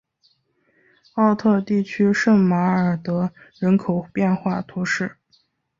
[1.13, 5.17] 奥特地区圣马尔德人口变化图示